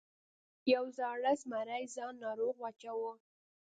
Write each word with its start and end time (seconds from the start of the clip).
یو 0.73 0.83
زاړه 0.97 1.31
زمري 1.41 1.83
ځان 1.95 2.13
ناروغ 2.23 2.55
واچاوه. 2.59 3.13